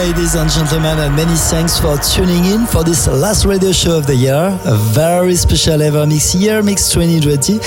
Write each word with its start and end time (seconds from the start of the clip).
ladies 0.00 0.34
and 0.34 0.48
gentlemen, 0.50 0.98
and 0.98 1.14
many 1.14 1.36
thanks 1.52 1.78
for 1.78 1.94
tuning 1.98 2.42
in 2.46 2.64
for 2.66 2.82
this 2.82 3.06
last 3.06 3.44
radio 3.44 3.70
show 3.70 3.98
of 3.98 4.06
the 4.06 4.16
year. 4.16 4.58
A 4.64 4.74
very 4.94 5.36
special 5.36 5.78
Evermix 5.78 6.40
Year 6.40 6.62
Mix 6.62 6.88
2020. 6.88 7.58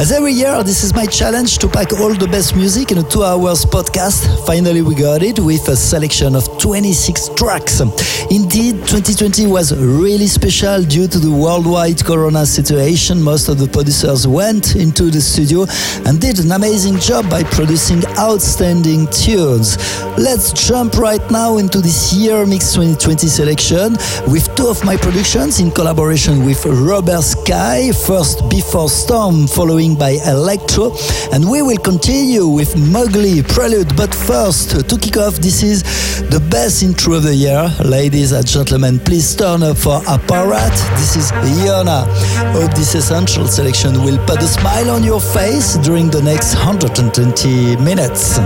As 0.00 0.10
every 0.10 0.32
year, 0.32 0.62
this 0.62 0.84
is 0.84 0.94
my 0.94 1.04
challenge 1.04 1.58
to 1.58 1.68
pack 1.68 1.92
all 1.92 2.14
the 2.14 2.28
best 2.28 2.56
music 2.56 2.92
in 2.92 2.98
a 2.98 3.02
two 3.02 3.22
hours 3.22 3.66
podcast. 3.66 4.24
Finally, 4.46 4.80
we 4.80 4.94
got 4.94 5.22
it 5.22 5.38
with 5.38 5.68
a 5.68 5.76
selection 5.76 6.34
of 6.34 6.48
26 6.58 7.28
tracks. 7.36 7.80
Indeed, 8.30 8.76
2020 8.88 9.46
was 9.48 9.76
really 9.76 10.28
special 10.28 10.82
due 10.82 11.06
to 11.08 11.18
the 11.18 11.30
worldwide 11.30 12.02
corona 12.02 12.46
situation. 12.46 13.20
Most 13.20 13.50
of 13.50 13.58
the 13.58 13.68
producers 13.68 14.26
went 14.26 14.76
into 14.76 15.10
the 15.10 15.20
studio 15.20 15.66
and 16.06 16.18
did 16.18 16.38
an 16.38 16.52
amazing 16.52 16.96
job 17.00 17.28
by 17.28 17.42
producing 17.42 18.02
outstanding 18.16 19.08
tunes. 19.08 19.76
Let's 20.16 20.54
jump 20.54 20.94
right 20.94 21.22
now 21.30 21.58
into 21.58 21.81
this 21.82 22.12
year 22.12 22.46
Mix 22.46 22.74
2020 22.74 23.26
selection 23.26 23.92
with 24.30 24.54
two 24.54 24.68
of 24.68 24.84
my 24.84 24.96
productions 24.96 25.58
in 25.58 25.70
collaboration 25.70 26.44
with 26.44 26.64
Robert 26.64 27.22
Sky. 27.22 27.90
First, 27.92 28.48
Before 28.48 28.88
Storm, 28.88 29.48
following 29.48 29.96
by 29.96 30.18
Electro, 30.26 30.92
and 31.32 31.50
we 31.50 31.60
will 31.62 31.78
continue 31.78 32.46
with 32.46 32.76
Mowgli 32.76 33.42
Prelude. 33.42 33.96
But 33.96 34.14
first, 34.14 34.88
to 34.88 34.98
kick 34.98 35.16
off, 35.16 35.36
this 35.36 35.62
is 35.62 35.82
the 36.30 36.40
best 36.50 36.82
intro 36.82 37.14
of 37.14 37.24
the 37.24 37.34
year. 37.34 37.68
Ladies 37.84 38.32
and 38.32 38.46
gentlemen, 38.46 39.00
please 39.00 39.34
turn 39.34 39.62
up 39.62 39.76
for 39.76 40.00
Apparat. 40.02 40.74
This 40.96 41.16
is 41.16 41.32
Yona. 41.66 42.06
Hope 42.52 42.72
this 42.74 42.94
essential 42.94 43.46
selection 43.48 44.04
will 44.04 44.18
put 44.26 44.38
a 44.38 44.46
smile 44.46 44.90
on 44.90 45.02
your 45.02 45.20
face 45.20 45.76
during 45.78 46.10
the 46.10 46.22
next 46.22 46.54
120 46.54 47.76
minutes. 47.76 48.38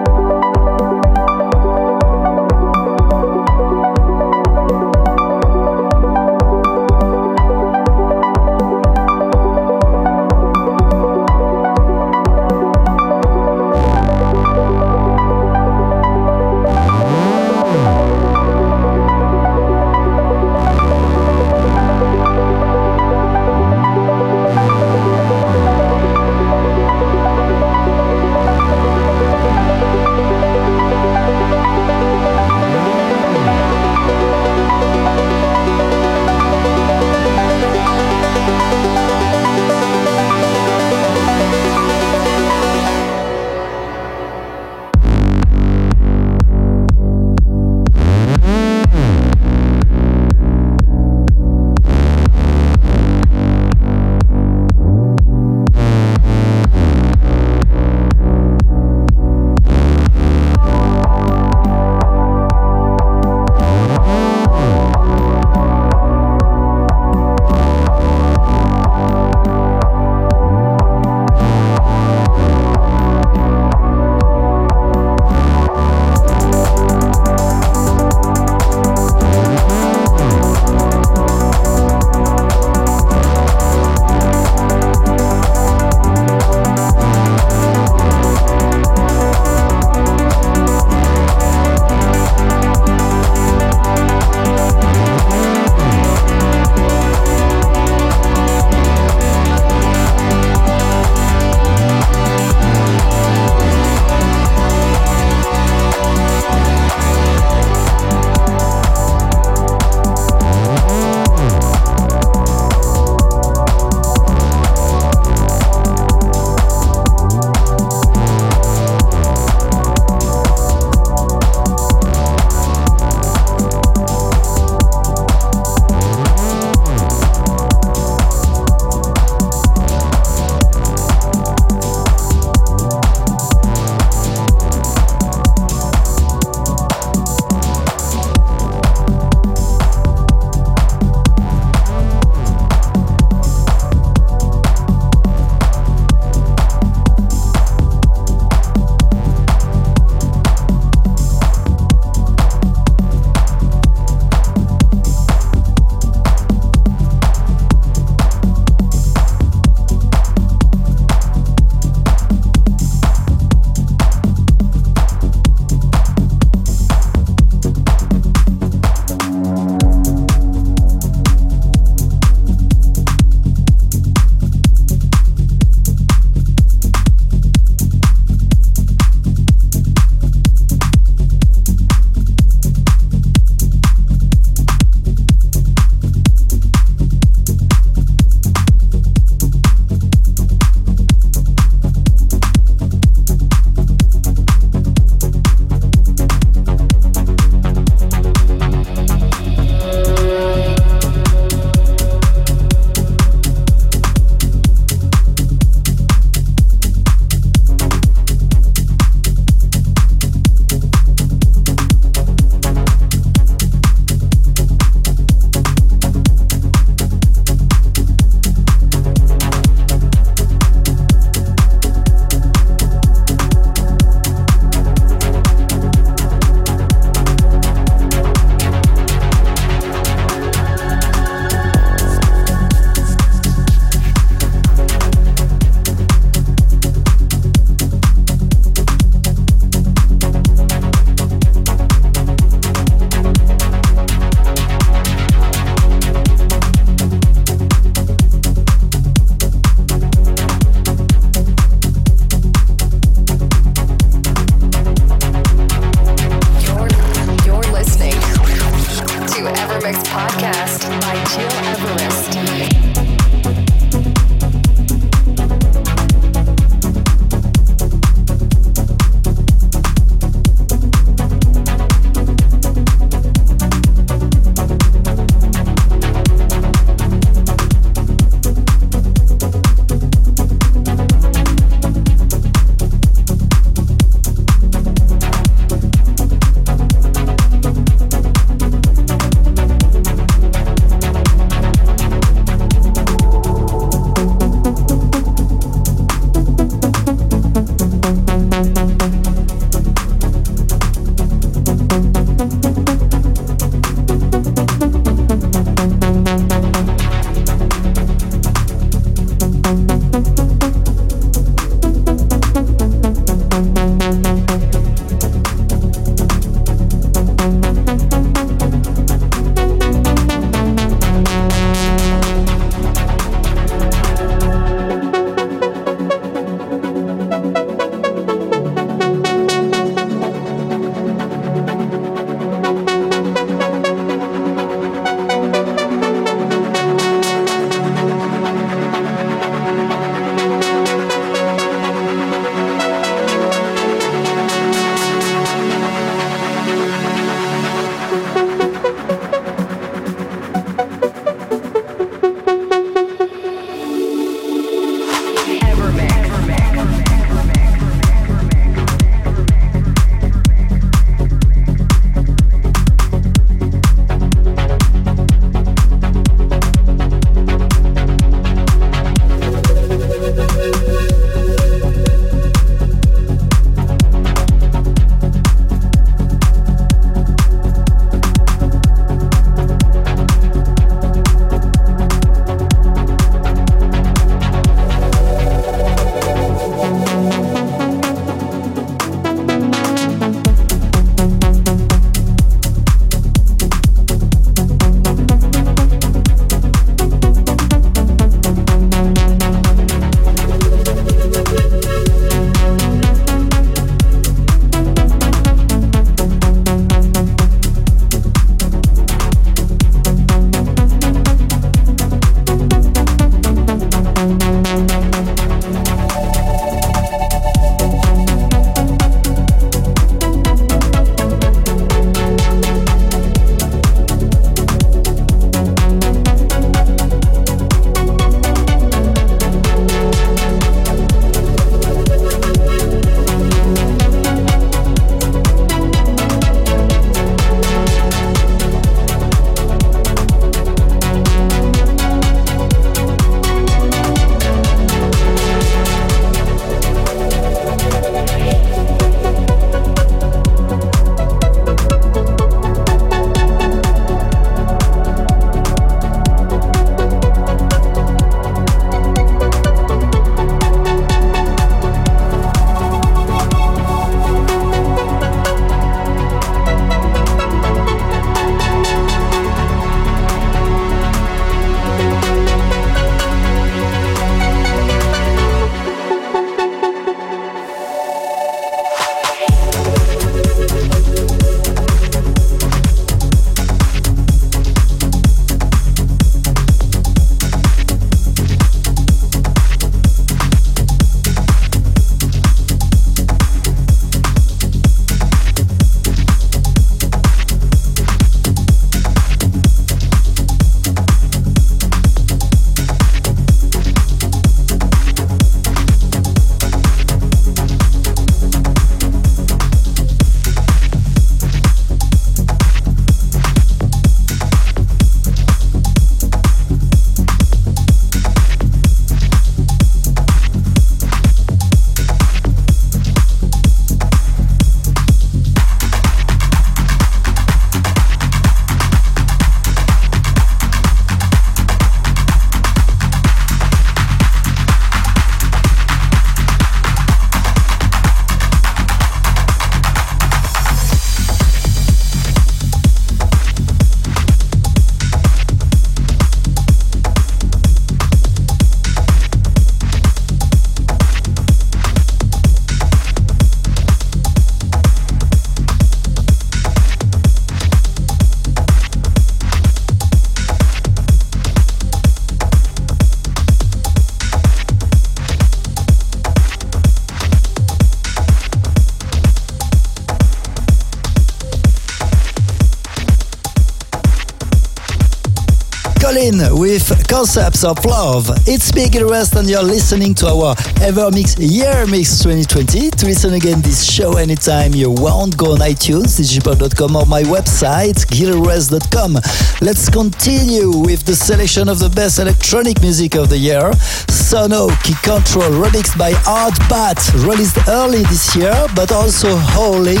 Concepts 577.12 577.62
of 577.62 577.84
Love. 577.84 578.30
It's 578.46 578.70
Gil 578.70 579.04
Everest, 579.04 579.36
and 579.36 579.46
you're 579.46 579.62
listening 579.62 580.14
to 580.14 580.28
our 580.28 580.54
Evermix 580.80 581.36
Year 581.38 581.86
Mix 581.86 582.18
2020. 582.22 582.88
To 582.88 583.04
listen 583.04 583.34
again 583.34 583.60
this 583.60 583.84
show 583.84 584.16
anytime 584.16 584.74
you 584.74 584.90
want, 584.90 585.36
go 585.36 585.52
on 585.52 585.58
iTunes, 585.58 586.16
digipod.com 586.18 586.96
or 586.96 587.04
my 587.04 587.22
website, 587.24 588.06
gileverest.com. 588.08 589.18
Let's 589.60 589.90
continue 589.90 590.70
with 590.70 591.04
the 591.04 591.14
selection 591.14 591.68
of 591.68 591.80
the 591.80 591.90
best 591.90 592.18
electronic 592.18 592.80
music 592.80 593.14
of 593.14 593.28
the 593.28 593.36
year. 593.36 593.70
Sono 594.08 594.68
Keep 594.82 595.02
Control 595.02 595.52
remixed 595.52 595.98
by 595.98 596.14
Art 596.26 596.56
Bat, 596.70 596.96
released 597.26 597.58
early 597.68 598.04
this 598.04 598.34
year, 598.34 598.56
but 598.74 598.90
also 598.90 599.36
Howling, 599.36 600.00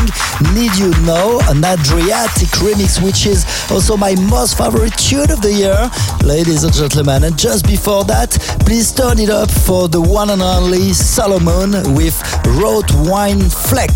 Need 0.56 0.74
You 0.80 0.88
Know, 1.04 1.40
an 1.52 1.60
Adriatique 1.60 2.56
remix, 2.64 3.04
which 3.04 3.26
is 3.26 3.44
also 3.70 3.98
my 3.98 4.14
most 4.30 4.56
favorite 4.56 4.96
tune 4.96 5.30
of 5.30 5.42
the 5.42 5.52
year, 5.52 5.90
ladies 6.24 6.64
and 6.64 6.72
gentlemen. 6.72 7.01
And 7.08 7.36
just 7.36 7.66
before 7.66 8.04
that, 8.04 8.30
please 8.60 8.92
turn 8.92 9.18
it 9.18 9.28
up 9.28 9.50
for 9.50 9.88
the 9.88 10.00
one 10.00 10.30
and 10.30 10.40
only 10.40 10.90
Solomun 10.92 11.96
with 11.96 12.14
Road 12.60 12.84
Wine 13.08 13.40
Fleck. 13.40 13.90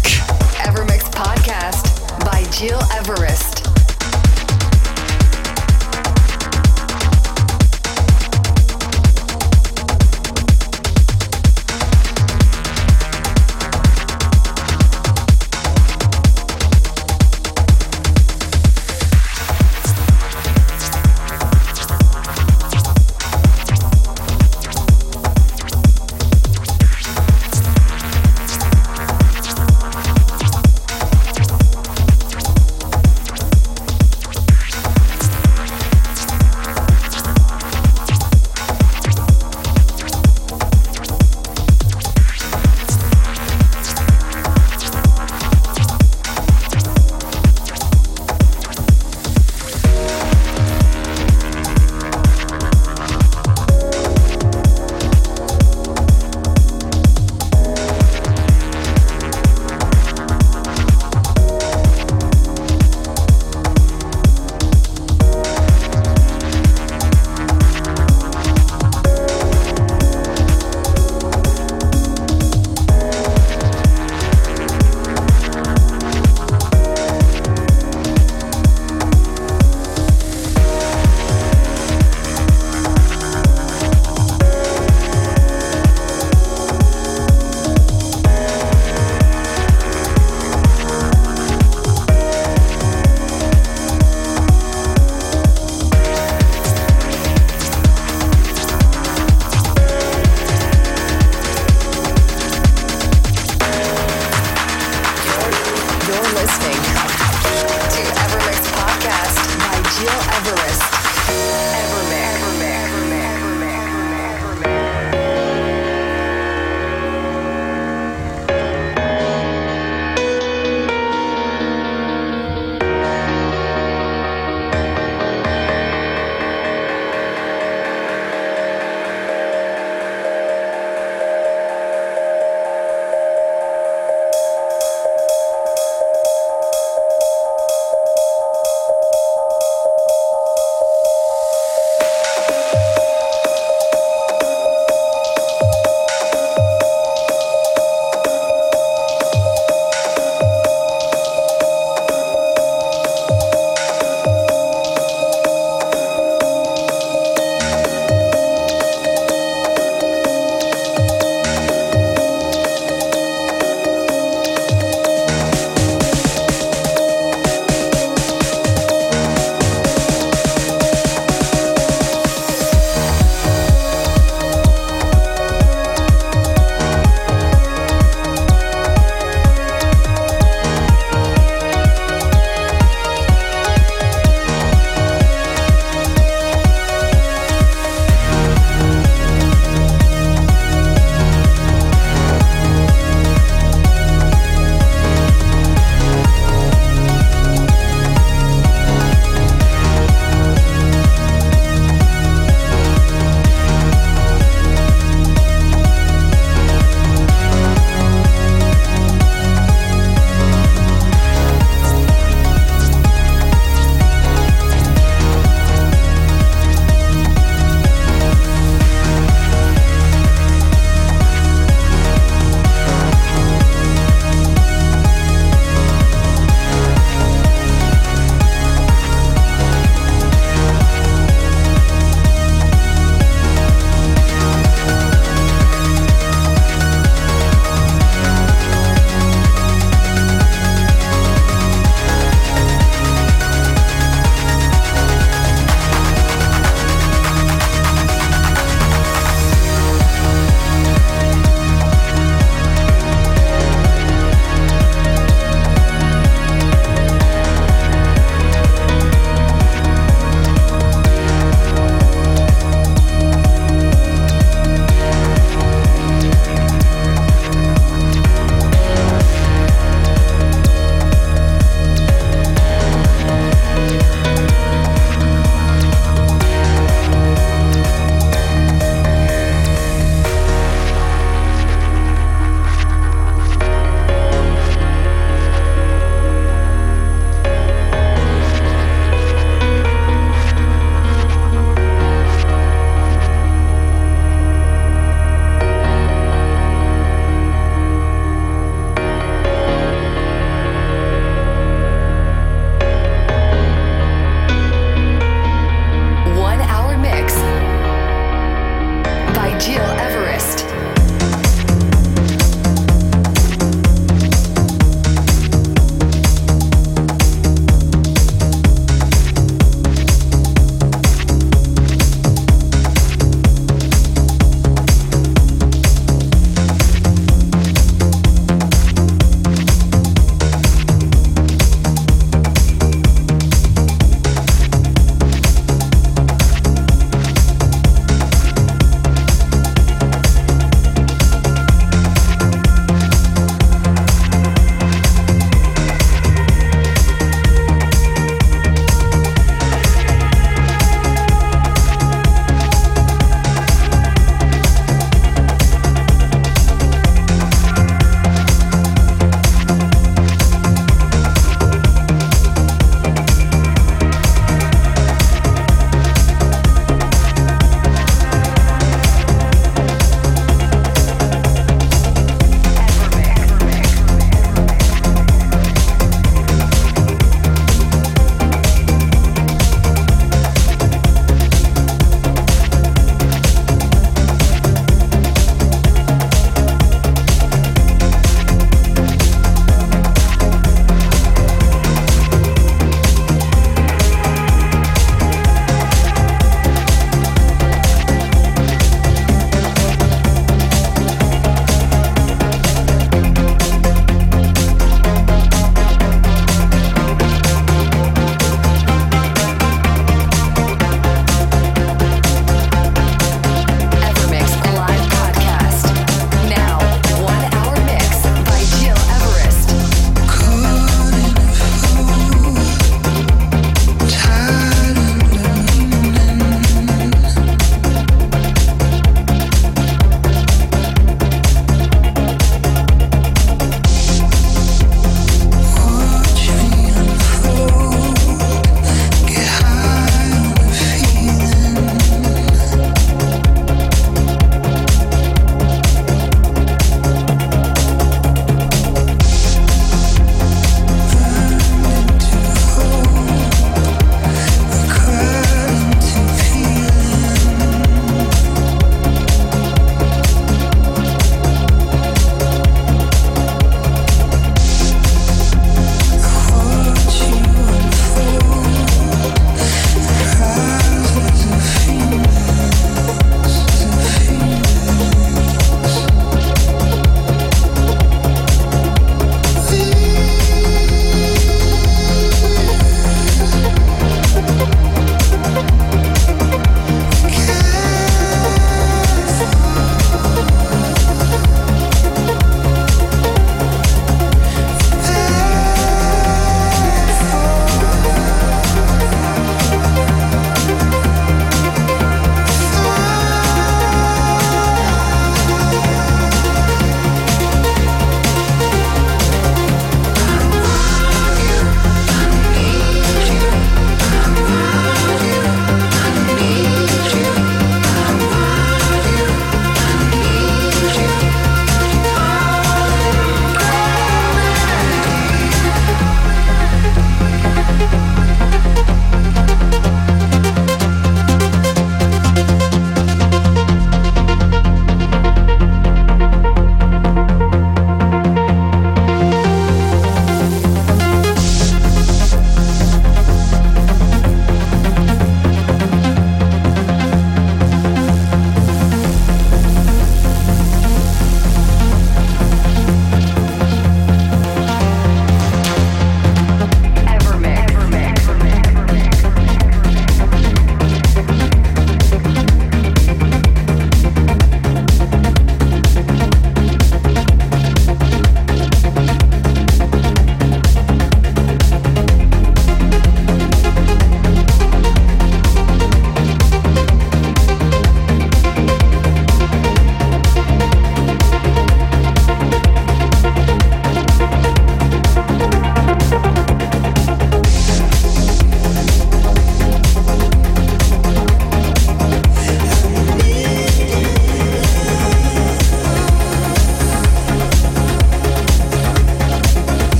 Evermix 0.65 1.03
Podcast 1.13 1.85
by 2.25 2.43
Gil 2.59 2.81
Everest. 2.93 3.66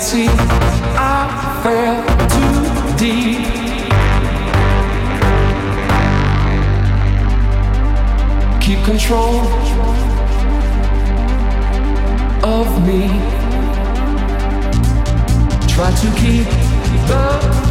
See 0.00 0.26
I 0.28 1.60
fell 1.62 2.02
too 2.28 2.96
deep. 2.96 3.60
keep 8.70 8.84
control 8.84 9.40
of 12.44 12.68
me. 12.86 13.08
Try 15.66 15.90
to 15.90 16.08
keep 16.20 16.46
the 17.10 17.26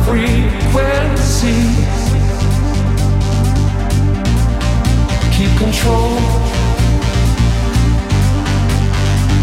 frequency. 0.05 1.59
Keep 5.35 5.57
control 5.57 6.17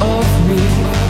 of 0.02 0.48
me. 0.48 1.05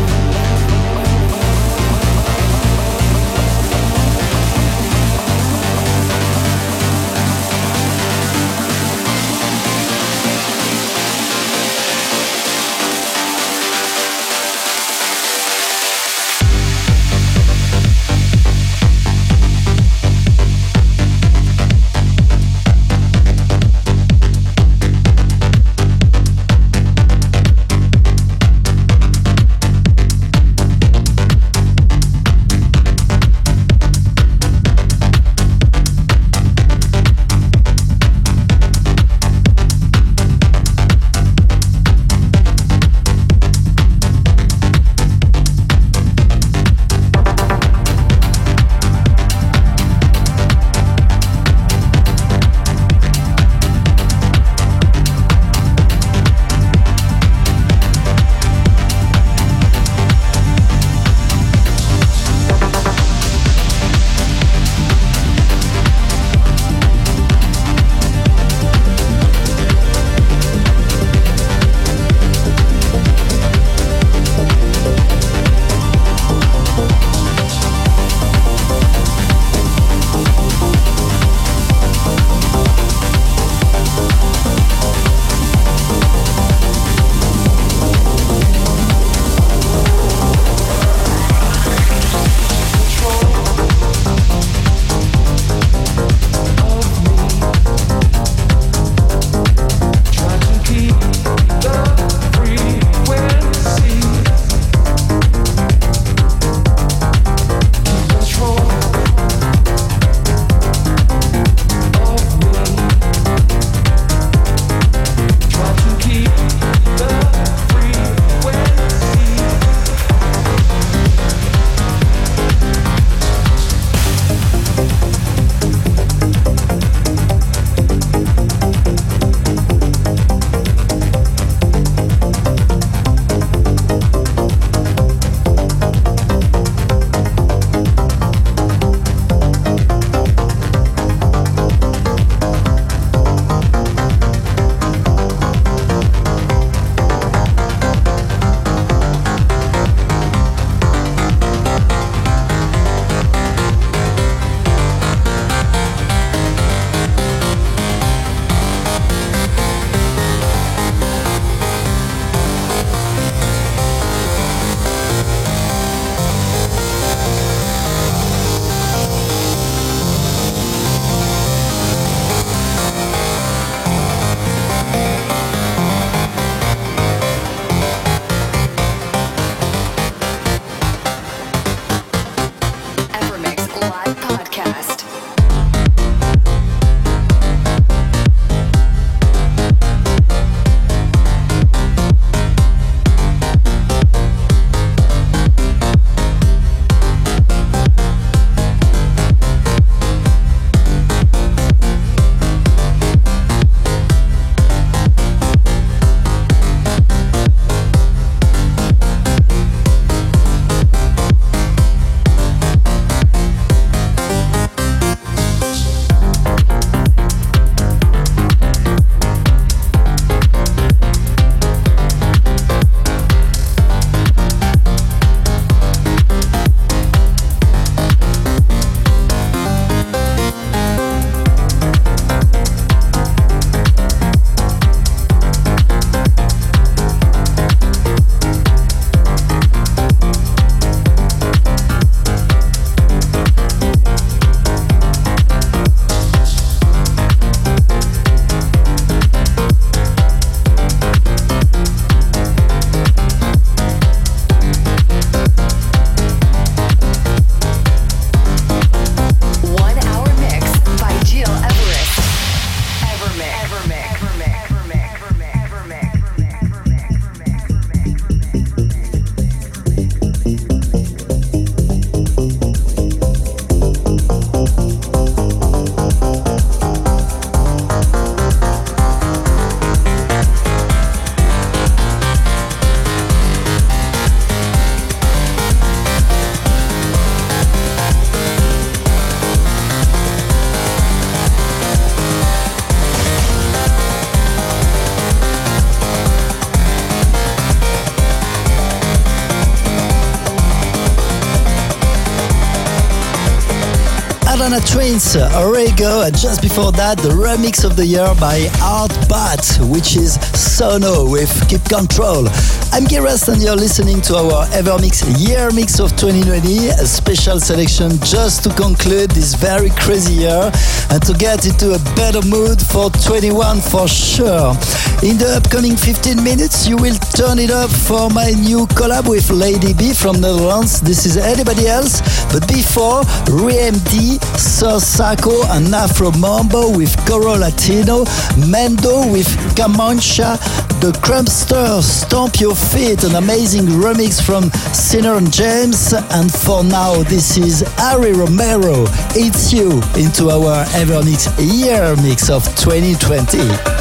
Twins, 304.97 305.37
Orego, 305.37 306.27
and 306.27 306.35
just 306.35 306.63
before 306.63 306.91
that, 306.93 307.19
the 307.19 307.29
remix 307.29 307.85
of 307.85 307.97
the 307.97 308.07
year 308.07 308.33
by 308.41 308.65
Art 308.81 309.13
Bat, 309.29 309.61
which 309.93 310.17
is 310.17 310.41
Sono 310.57 311.29
with 311.29 311.53
Keep 311.69 311.85
Control. 311.85 312.49
I'm 312.97 313.05
Giras 313.05 313.45
and 313.53 313.61
you're 313.61 313.77
listening 313.77 314.23
to 314.23 314.37
our 314.37 314.65
Evermix 314.73 315.21
Year 315.37 315.69
Mix 315.77 316.01
of 316.01 316.17
2020, 316.17 316.97
a 316.97 317.05
special 317.05 317.61
selection 317.61 318.17
just 318.25 318.65
to 318.65 318.71
conclude 318.73 319.33
this 319.33 319.53
very 319.53 319.91
crazy 320.01 320.49
year 320.49 320.73
and 321.13 321.21
to 321.29 321.35
get 321.35 321.67
into 321.69 321.93
a 321.93 322.01
better 322.17 322.41
mood 322.49 322.81
for 322.81 323.11
21 323.21 323.85
for 323.85 324.09
sure. 324.09 324.73
In 325.21 325.37
the 325.37 325.61
upcoming 325.61 325.97
15 325.97 326.41
minutes, 326.43 326.89
you 326.89 326.97
will 326.97 327.17
turn 327.37 327.59
it 327.59 327.71
up 327.71 327.91
for 327.91 328.31
my 328.31 328.49
new 328.65 328.89
collab 328.97 329.29
with 329.29 329.51
Lady 329.51 329.93
B 329.93 330.15
from 330.15 330.41
Netherlands. 330.41 331.01
This 331.01 331.27
is 331.27 331.37
anybody 331.37 331.87
else, 331.87 332.25
but 332.49 332.65
before, 332.69 333.29
REMD, 333.53 334.41
Sosako 334.87 335.65
and 335.77 335.93
Afro 335.93 336.31
Mambo 336.31 336.97
with 336.97 337.17
Coro 337.27 337.55
Latino, 337.55 338.25
Mendo 338.71 339.31
with 339.33 339.49
Camancha, 339.75 340.57
The 341.01 341.11
Crumpster, 341.19 342.01
Stomp 342.01 342.61
Your 342.61 342.77
Feet, 342.77 343.25
an 343.25 343.35
amazing 343.35 343.87
remix 343.87 344.41
from 344.41 344.71
Sinner 344.95 345.39
and 345.39 345.53
James, 345.53 346.13
and 346.13 346.55
for 346.55 346.85
now, 346.85 347.21
this 347.25 347.59
is 347.59 347.81
Harry 347.99 348.33
Romero. 348.33 349.07
It's 349.35 349.73
you 349.73 349.91
into 350.15 350.51
our 350.51 350.85
Evermix 350.95 351.51
Year 351.59 352.15
Mix 352.23 352.49
of 352.49 352.63
2020. 352.77 353.96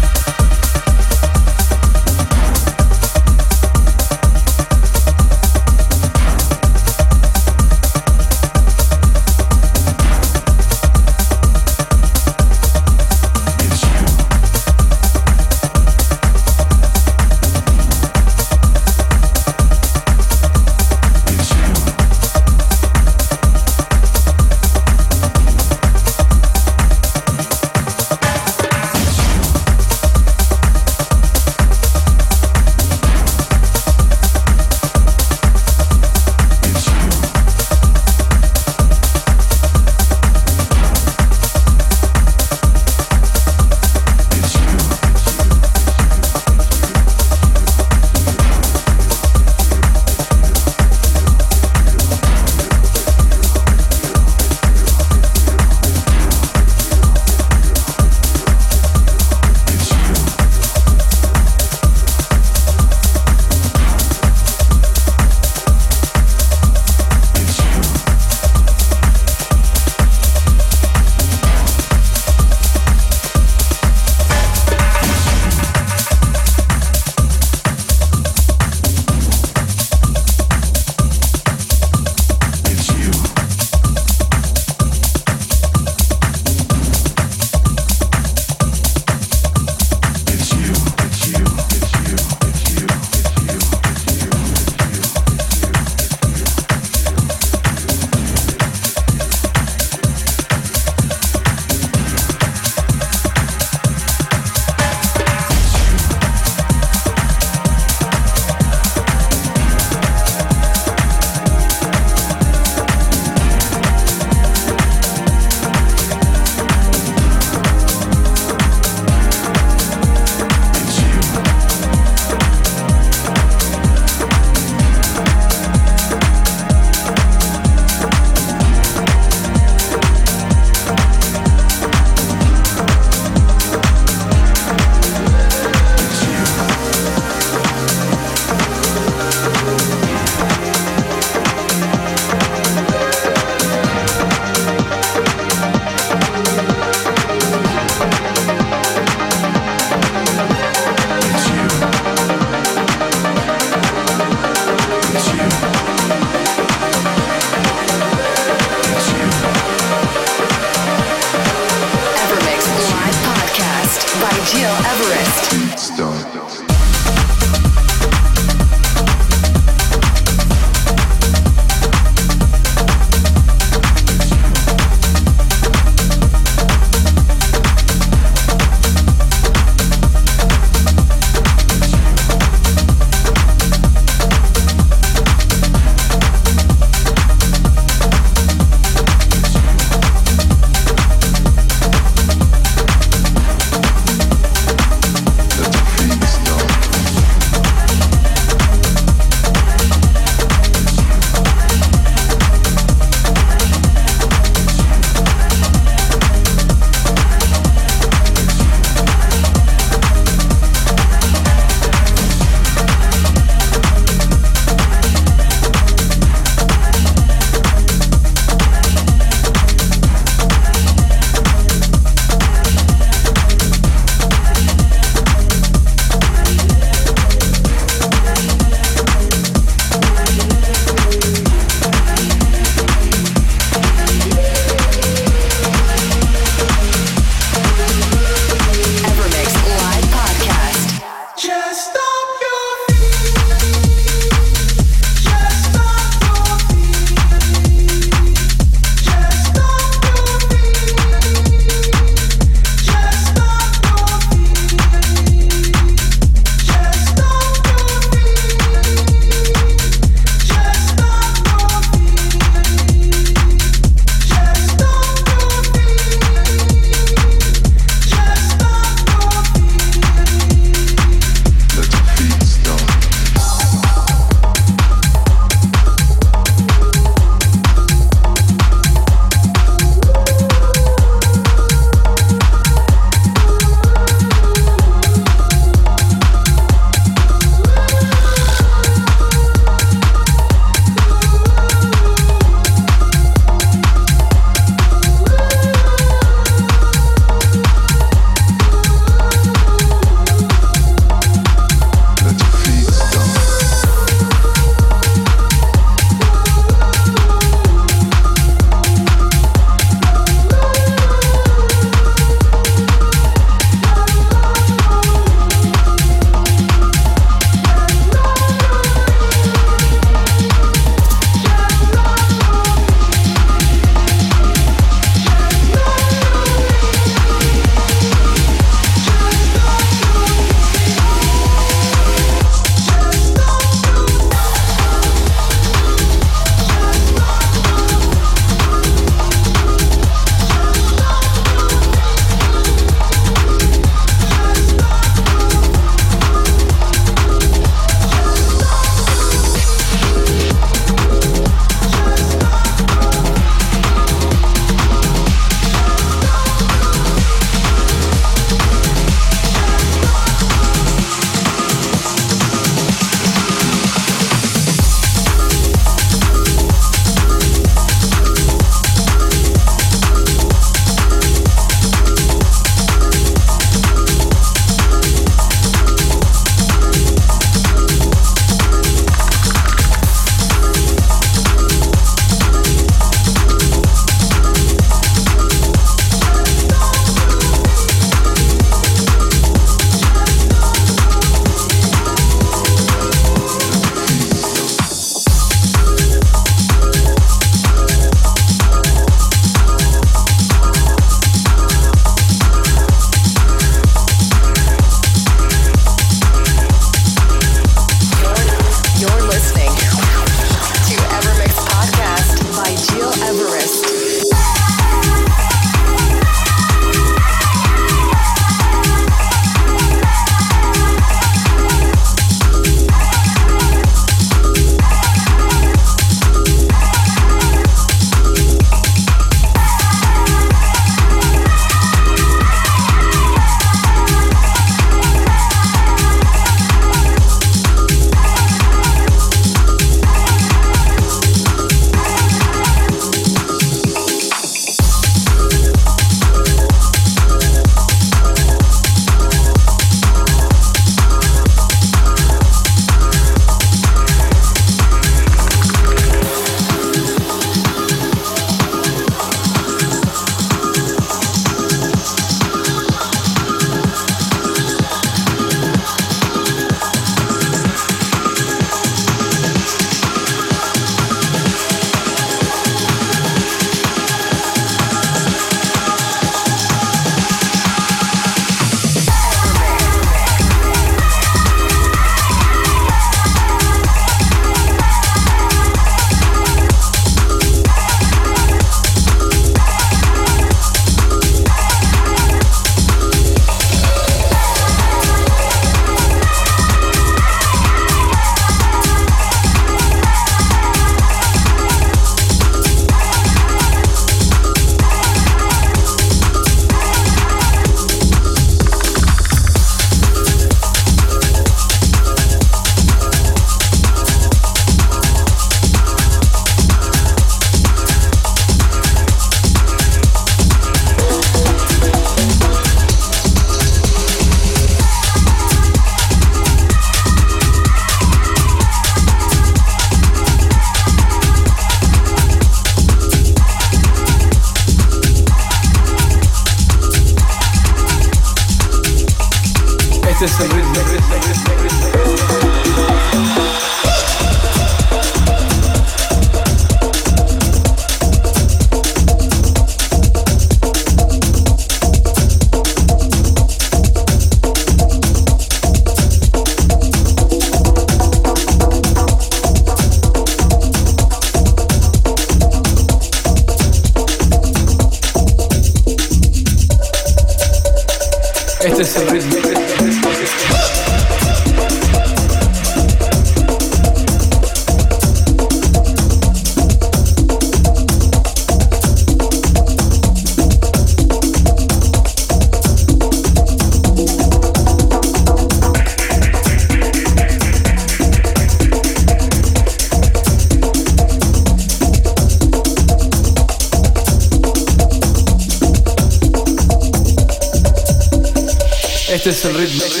Este 599.23 599.29
es 599.29 599.45
el 599.45 599.53
ritmo. 599.53 600.00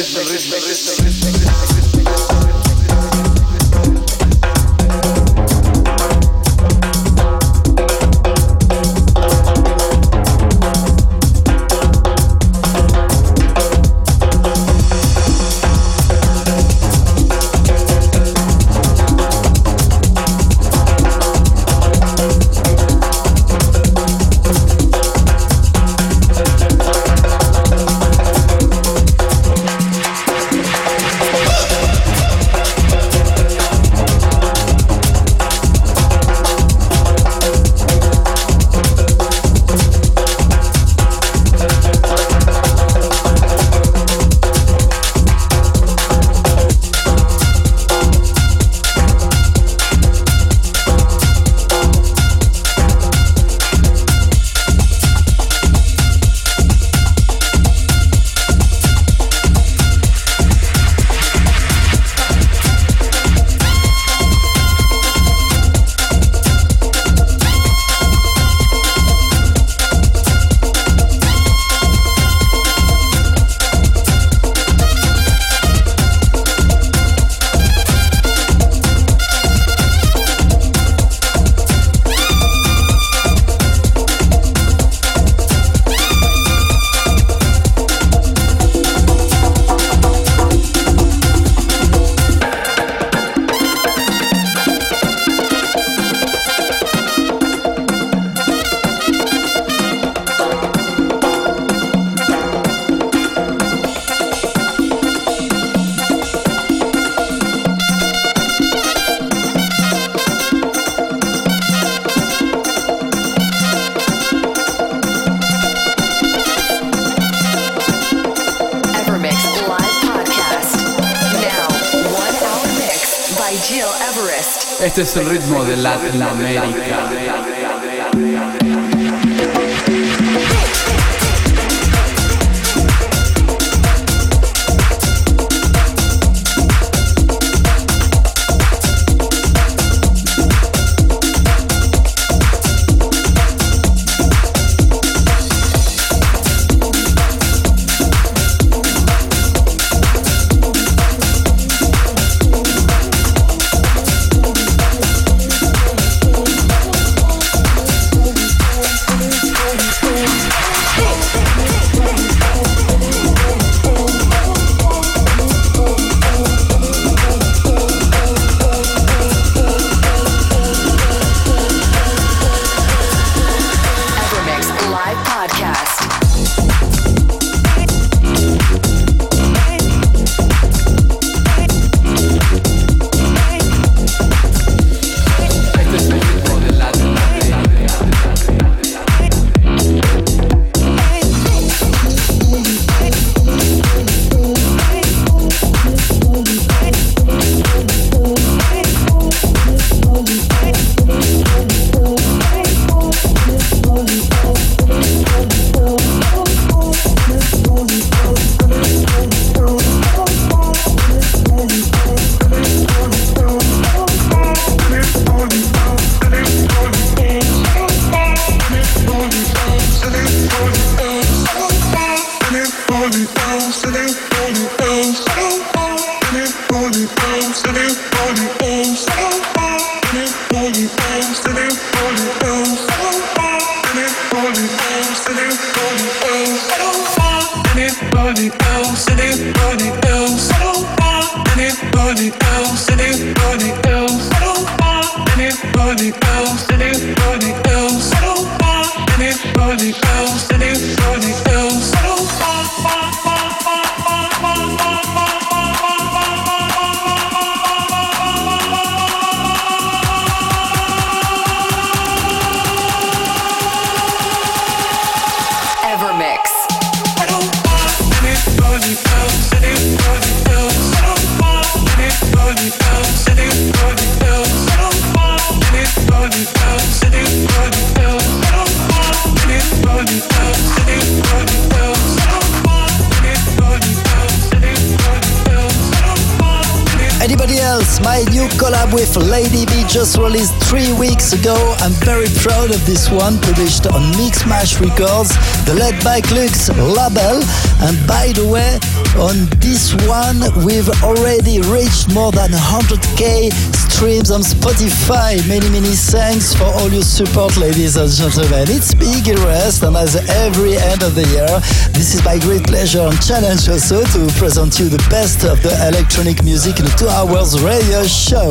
Records, 294.81 295.29
the 295.65 295.75
Led 295.77 296.03
by 296.03 296.21
Luxe 296.33 296.69
label. 296.69 297.45
And 297.85 297.95
by 298.07 298.33
the 298.33 298.47
way, 298.49 298.79
on 299.21 299.45
this 299.59 299.93
one, 300.09 300.41
we've 300.65 300.89
already 301.03 301.61
reached 301.61 302.13
more 302.13 302.31
than 302.31 302.49
100k 302.49 303.80
streams 304.01 304.31
on 304.31 304.41
Spotify. 304.41 305.37
Many, 305.47 305.69
many 305.69 305.93
thanks 305.93 306.55
for 306.55 306.65
all 306.65 306.89
your 306.89 307.03
support, 307.03 307.55
ladies 307.57 307.97
and 307.97 308.09
gentlemen. 308.09 308.65
It's 308.65 308.95
Big 308.95 309.27
Rest, 309.45 309.83
and 309.83 309.95
as 309.95 310.15
every 310.41 310.73
end 310.73 311.03
of 311.03 311.13
the 311.13 311.21
year, 311.29 311.53
this 311.93 312.15
is 312.15 312.25
my 312.25 312.39
great 312.39 312.65
pleasure 312.65 313.05
and 313.05 313.13
challenge 313.21 313.69
also 313.69 314.01
to 314.01 314.25
present 314.41 314.79
you 314.79 314.89
the 314.89 314.97
best 315.13 315.45
of 315.45 315.61
the 315.61 315.69
electronic 315.85 316.41
music 316.43 316.79
in 316.79 316.85
a 316.89 316.93
two 316.97 317.09
hours 317.09 317.61
radio 317.61 318.01
show. 318.09 318.49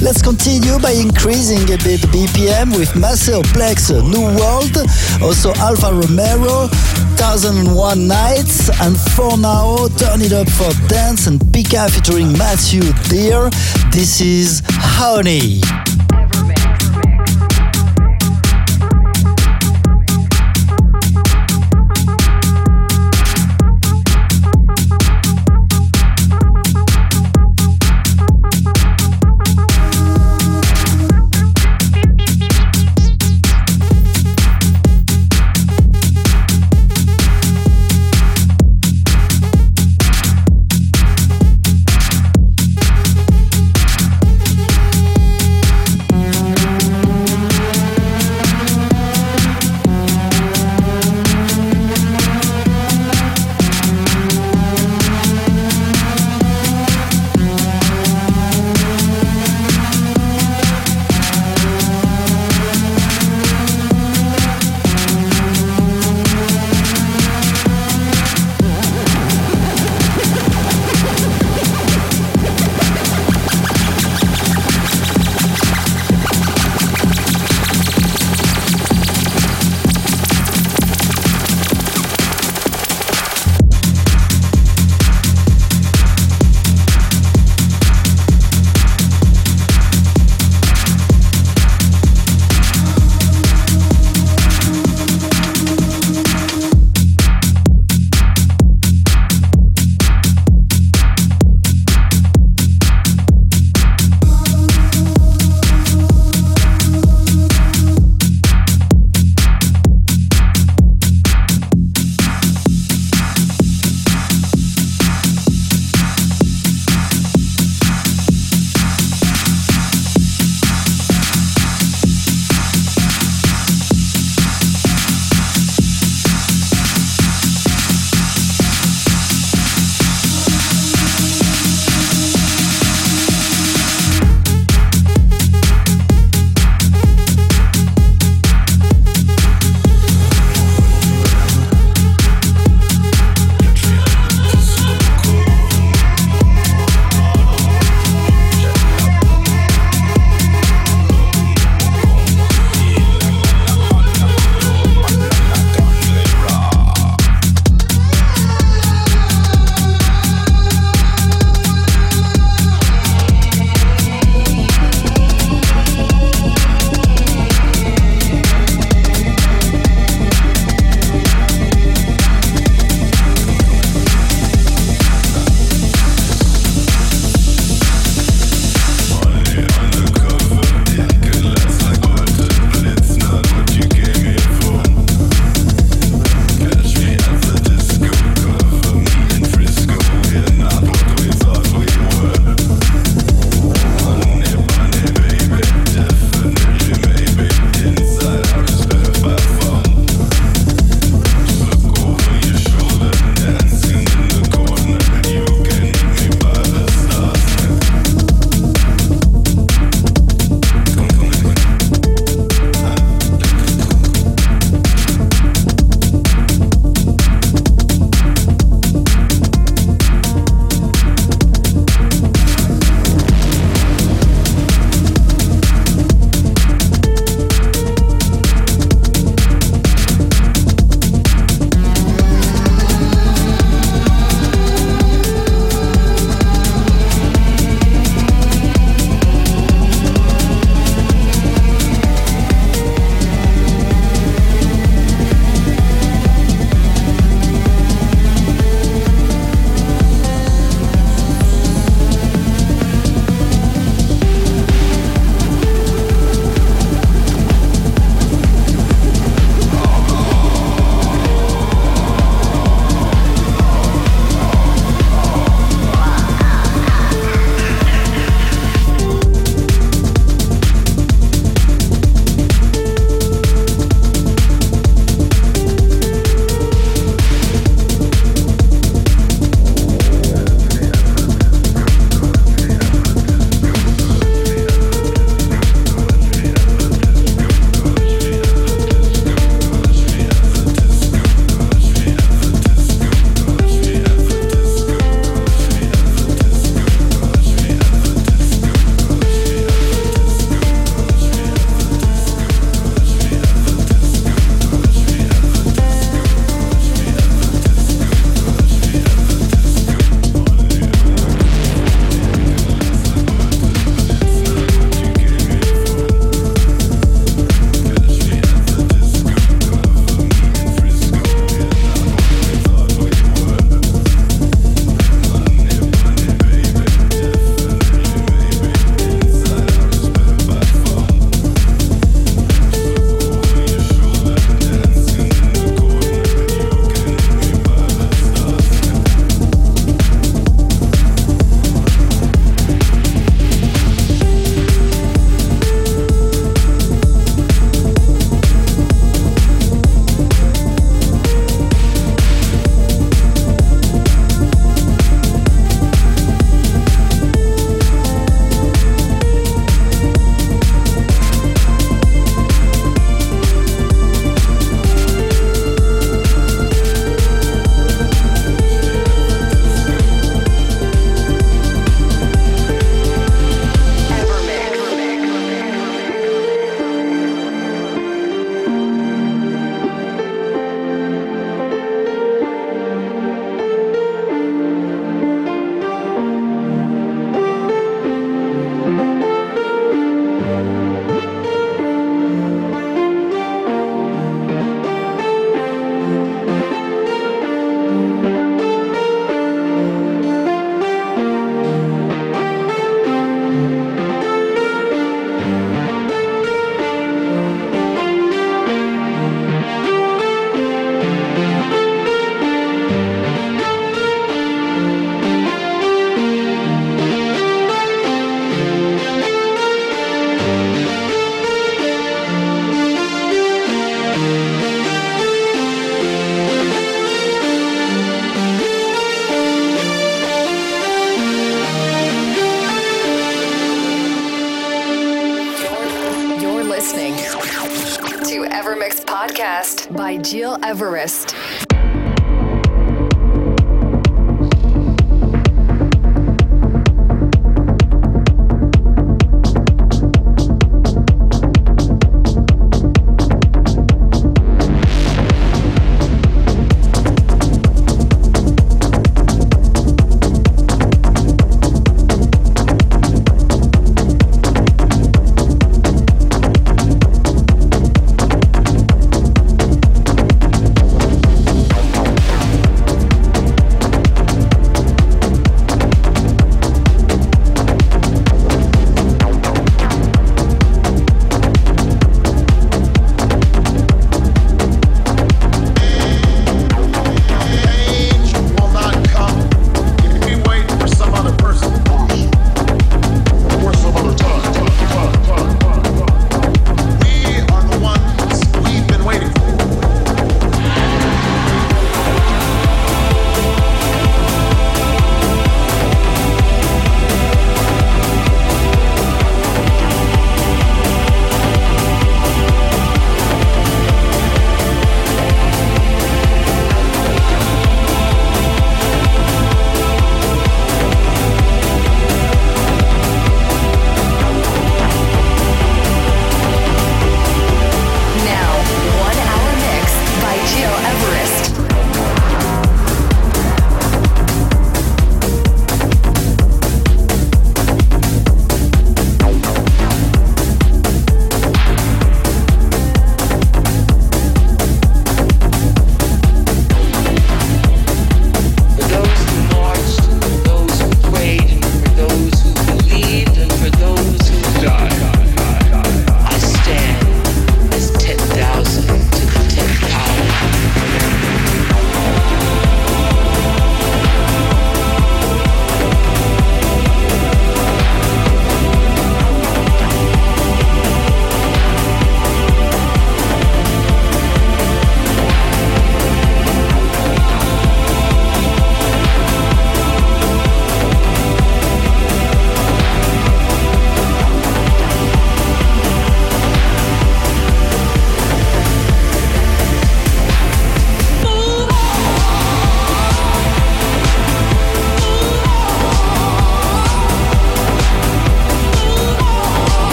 Let's 0.00 0.22
continue 0.24 0.80
by 0.80 0.96
increasing 0.96 1.68
a 1.68 1.76
bit 1.84 2.00
BPM 2.08 2.72
with 2.72 2.96
Maceo 2.96 3.44
Plex 3.52 3.92
New 3.92 4.24
World, 4.40 4.80
also 5.20 5.52
Alfa 5.60 5.92
Romero, 5.92 6.72
1001 7.20 8.08
Nights, 8.08 8.72
and 8.80 8.96
for 9.12 9.36
now, 9.36 9.88
turn 10.00 10.24
it 10.24 10.32
up 10.32 10.48
for 10.48 10.72
Dense 10.88 11.26
and 11.26 11.36
Pika 11.52 11.84
featuring 11.92 12.32
Matthew 12.40 12.80
Dear. 13.12 13.52
This 13.92 14.20
is 14.20 14.62
Honey. 14.98 15.85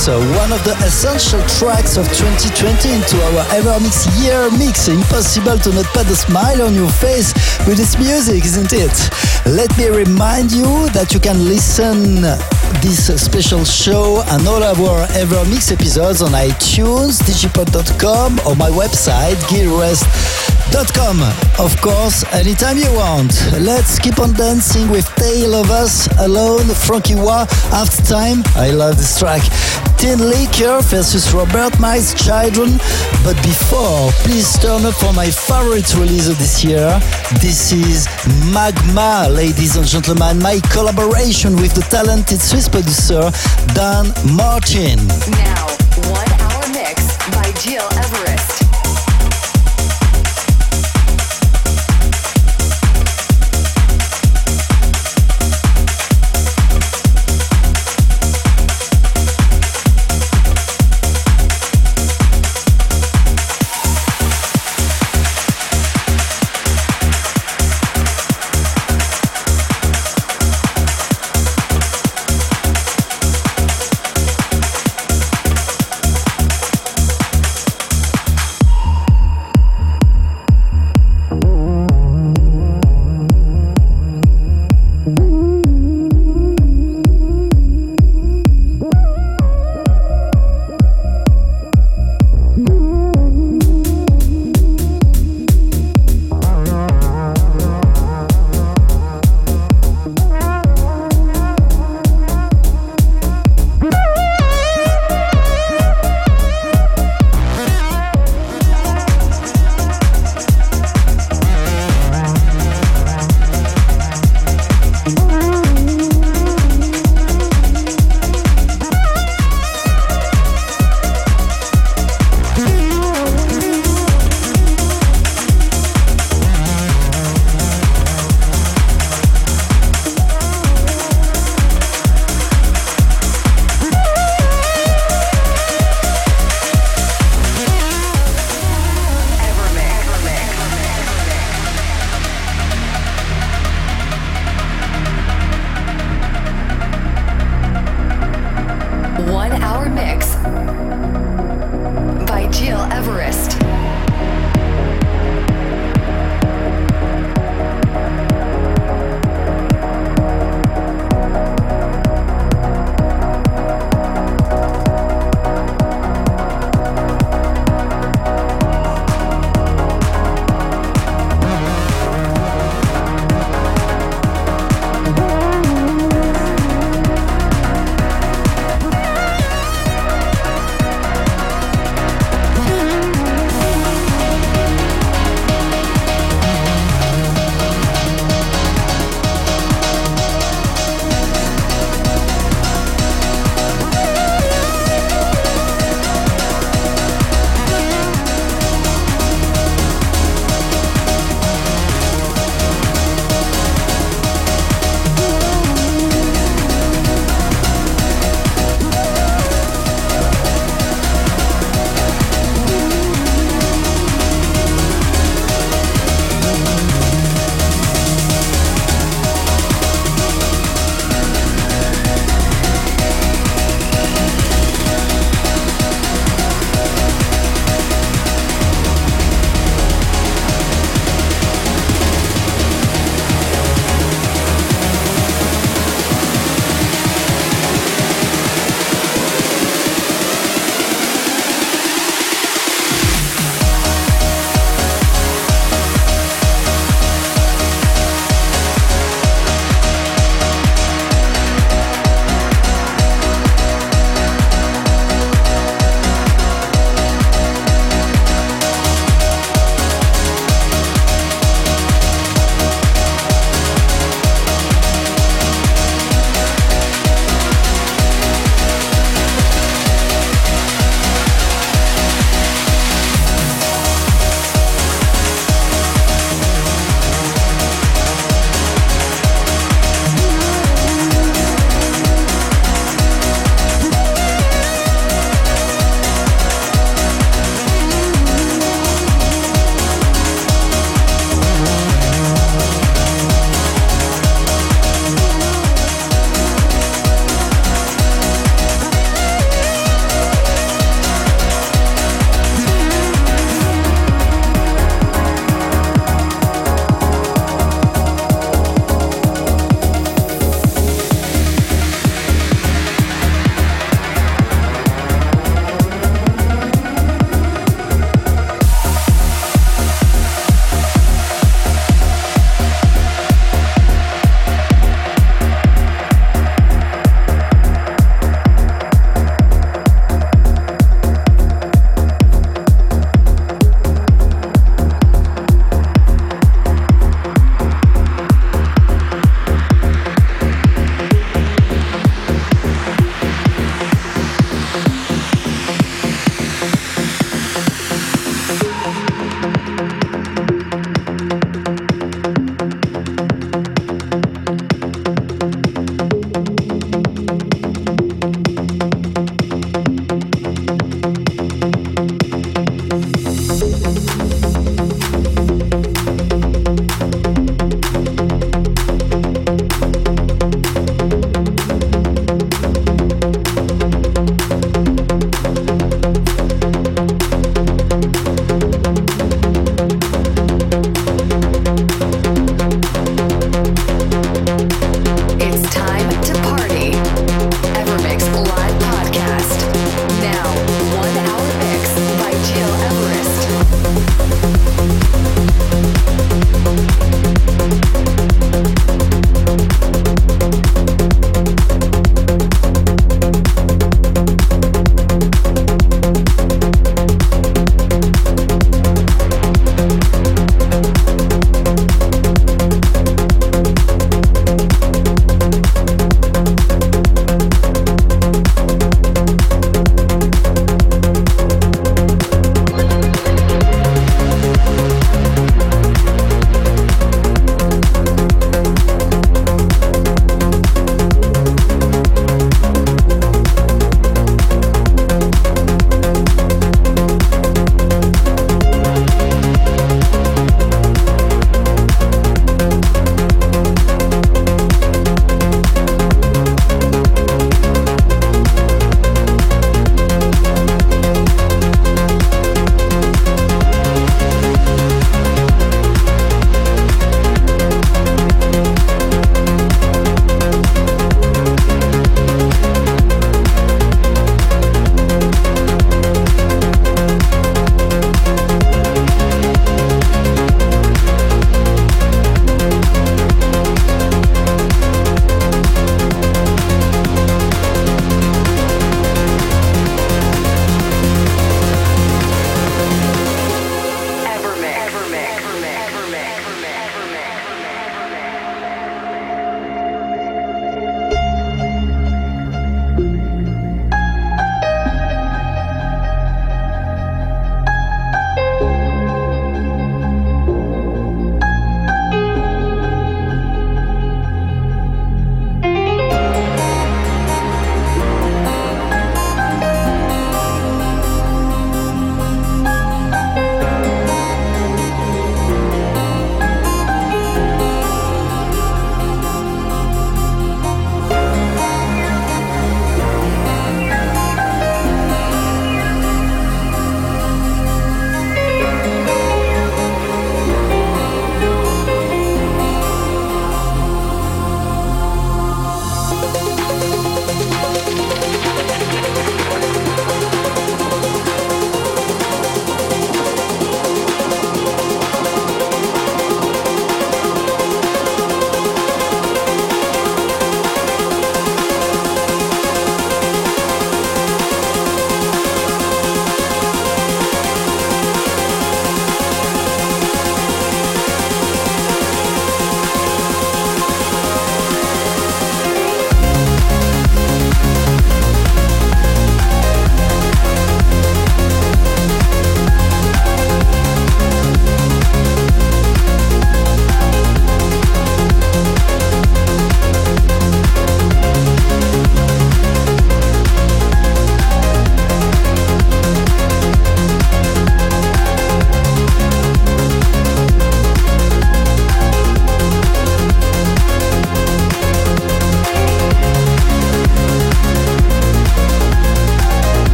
Napus, 0.00 0.38
one 0.38 0.52
of 0.52 0.62
the 0.64 0.72
essential 0.84 1.40
tracks 1.58 1.96
of 1.96 2.06
2020 2.06 2.92
into 2.92 3.16
our 3.22 3.44
EverMix 3.52 4.22
Year 4.22 4.50
Mix. 4.58 4.88
Impossible 4.88 5.58
to 5.58 5.72
not 5.72 5.86
put 5.86 6.06
a 6.06 6.16
smile 6.16 6.62
on 6.62 6.74
your 6.74 6.88
face 6.88 7.32
with 7.66 7.76
this 7.76 7.98
music, 7.98 8.44
isn't 8.44 8.72
it? 8.72 8.96
Let 9.46 9.76
me 9.76 9.88
remind 9.88 10.52
you 10.52 10.88
that 10.90 11.12
you 11.12 11.20
can 11.20 11.44
listen 11.44 12.22
this 12.80 13.08
special 13.22 13.64
show 13.64 14.22
and 14.28 14.46
all 14.48 14.62
our 14.62 15.06
EverMix 15.08 15.72
episodes 15.72 16.22
on 16.22 16.30
iTunes, 16.32 17.20
digipod.com 17.22 18.40
or 18.46 18.56
my 18.56 18.70
website, 18.70 19.36
gilrest.com. 20.70 21.20
Of 21.64 21.80
course, 21.80 22.24
anytime 22.32 22.78
you 22.78 22.92
want. 22.94 23.32
Let's 23.58 23.98
keep 23.98 24.18
on 24.18 24.32
dancing 24.32 24.90
with 24.90 25.06
Tale 25.16 25.54
of 25.54 25.70
Us, 25.70 26.08
Alone, 26.18 26.66
Frankie 26.66 27.14
Wah, 27.14 27.46
After 27.72 28.02
Time. 28.02 28.42
I 28.56 28.70
love 28.70 28.96
this 28.96 29.18
track. 29.18 29.42
Tinlicker 29.98 30.82
versus 30.84 31.32
Robert 31.34 31.78
Miles 31.78 32.14
Children. 32.14 32.78
But 33.24 33.36
before, 33.42 34.10
please 34.24 34.58
turn 34.58 34.84
up 34.84 34.94
for 34.94 35.12
my 35.12 35.30
favorite 35.30 35.94
release 35.94 36.28
of 36.28 36.38
this 36.38 36.64
year. 36.64 36.98
This 37.40 37.72
is 37.72 38.08
Magma, 38.52 39.28
ladies 39.30 39.76
and 39.76 39.86
gentlemen, 39.86 40.38
my 40.38 40.60
collaboration 40.70 41.56
with 41.56 41.74
the 41.74 41.82
talented 41.82 42.40
Swiss 42.40 42.68
producer 42.68 43.30
Dan 43.74 44.12
Martin. 44.34 45.06
Now, 45.30 45.66
one 46.08 46.32
hour 46.40 46.68
mix 46.72 47.16
by 47.30 47.52
Gil 47.62 47.89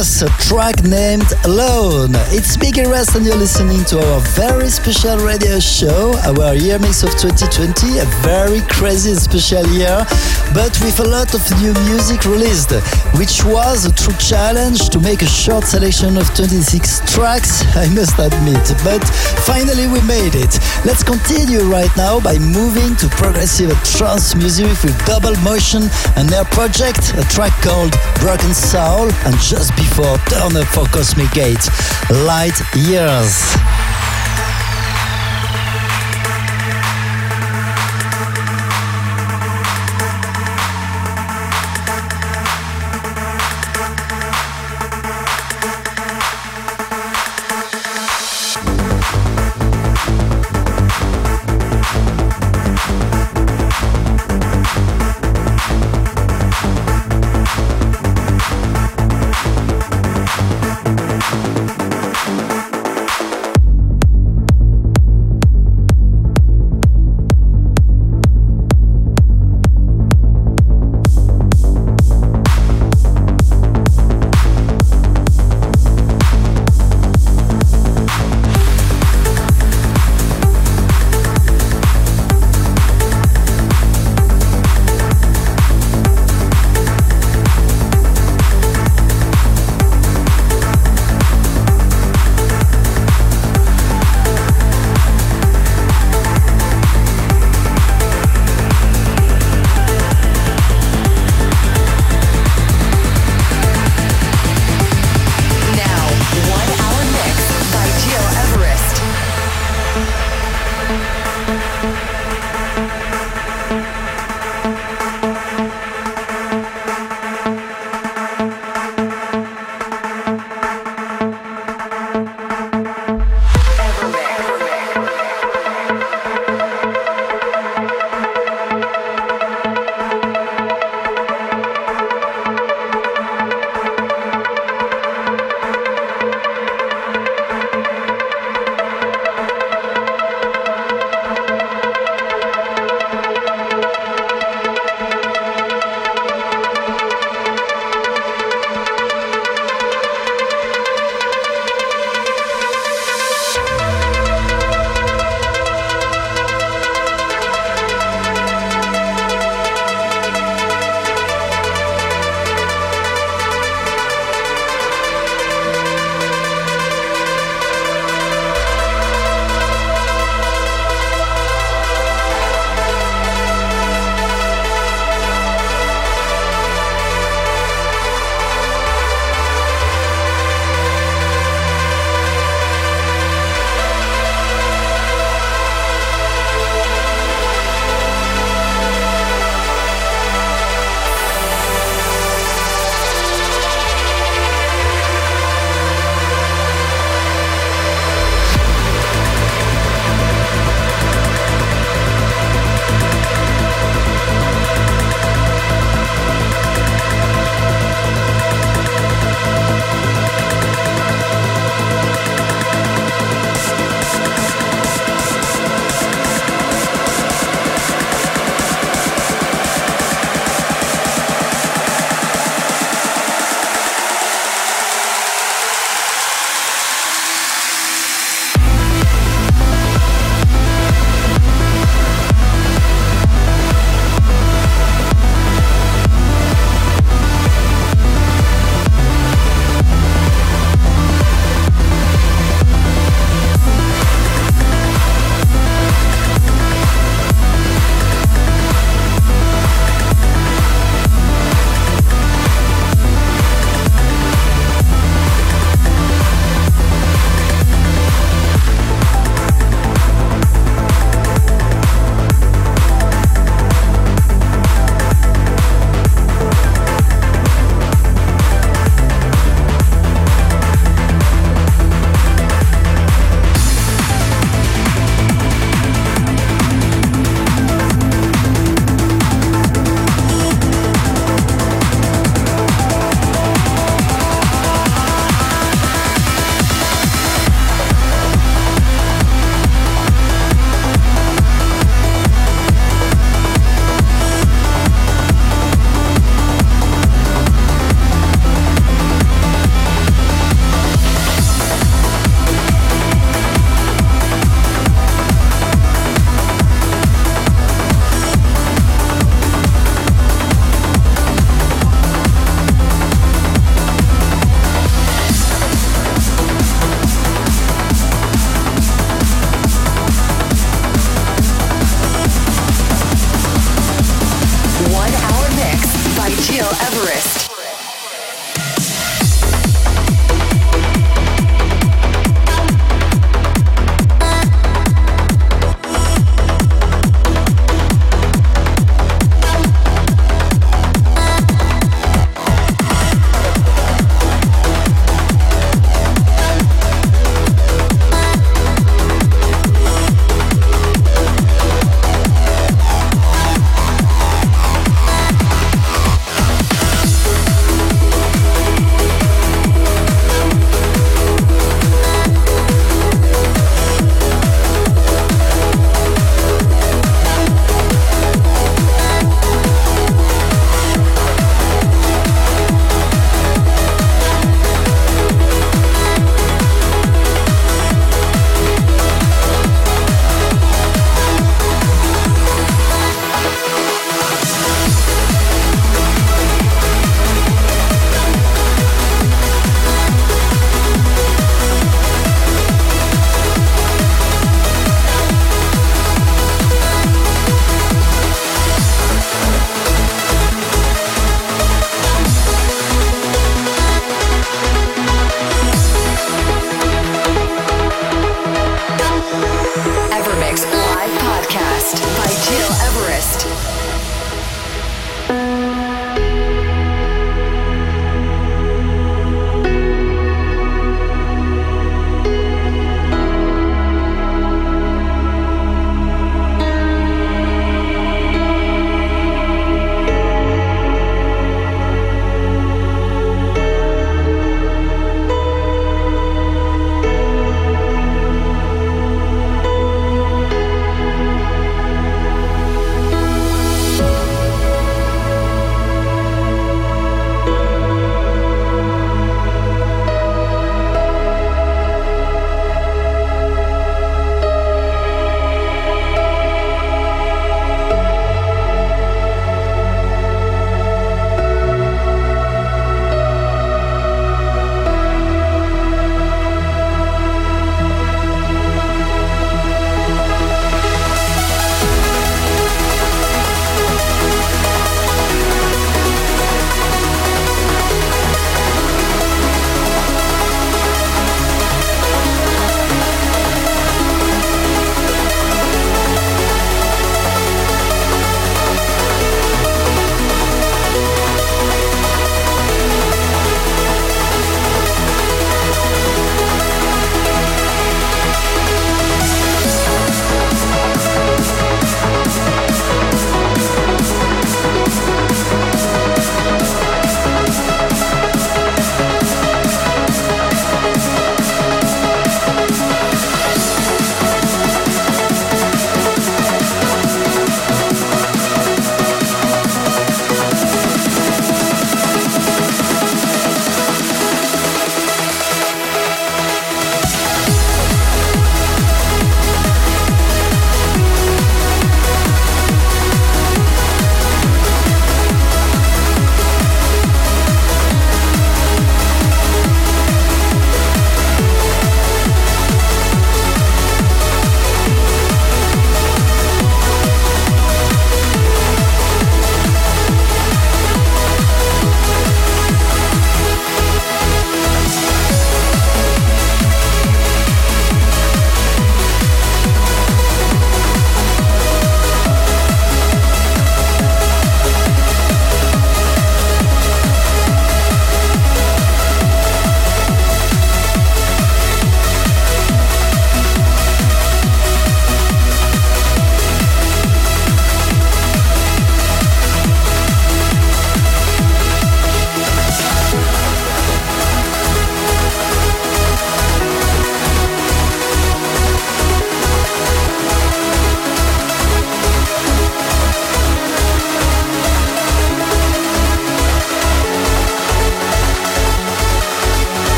A 0.00 0.28
track 0.40 0.82
named 0.82 1.30
Alone. 1.44 2.12
It's 2.32 2.56
Gil 2.56 2.86
Everest 2.86 3.16
and 3.16 3.26
you're 3.26 3.36
listening 3.36 3.84
to 3.92 4.00
our 4.00 4.20
very 4.32 4.70
special 4.70 5.18
radio 5.18 5.60
show, 5.60 6.16
our 6.24 6.54
year 6.54 6.78
mix 6.78 7.02
of 7.02 7.10
2020, 7.20 7.98
a 7.98 8.06
very 8.24 8.62
crazy 8.62 9.14
special 9.14 9.66
year, 9.76 10.06
but 10.54 10.72
with 10.80 11.00
a 11.00 11.04
lot 11.04 11.34
of 11.34 11.44
new 11.60 11.74
music 11.84 12.24
released, 12.24 12.72
which 13.18 13.44
was 13.44 13.86
a 13.86 13.92
true 13.92 14.14
challenge 14.18 14.88
to 14.90 14.98
make 15.00 15.22
a 15.22 15.26
short 15.26 15.64
selection 15.64 16.16
of 16.16 16.26
26 16.34 17.00
tracks, 17.12 17.64
I 17.76 17.88
must 17.88 18.18
admit, 18.18 18.62
but 18.84 19.02
finally 19.44 19.86
we 19.86 20.00
made 20.02 20.34
it. 20.34 20.58
Let's 20.84 21.02
continue 21.02 21.62
right 21.70 21.90
now 21.96 22.20
by 22.20 22.38
moving 22.38 22.96
to 22.96 23.08
progressive 23.08 23.72
trance 23.84 24.34
music 24.34 24.66
with 24.82 24.96
Double 25.06 25.36
Motion 25.42 25.82
and 26.16 26.28
their 26.28 26.44
project, 26.46 27.14
a 27.16 27.22
track 27.28 27.52
called 27.62 27.94
Broken 28.20 28.54
Soul 28.54 29.10
and 29.26 29.36
just 29.38 29.74
before 29.76 30.16
Turn 30.28 30.56
Up 30.56 30.66
for 30.68 30.86
Cosmic 30.86 31.30
Gate, 31.32 31.68
Light 32.26 32.58
Years. 32.76 33.79